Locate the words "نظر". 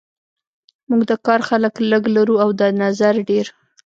2.81-3.13